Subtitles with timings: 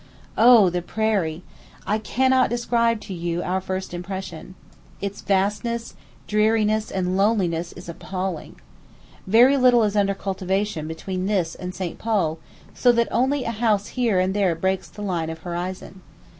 [0.39, 1.43] O the prairie!
[1.85, 4.55] I cannot describe to you our first impression.
[4.99, 5.93] Its vastness,
[6.25, 8.55] dreariness, and loneliness is appalling.
[9.27, 11.99] Very little is under cultivation between this and St.
[11.99, 12.39] Paul,
[12.73, 16.01] so that only a house here and there breaks the line of horizon.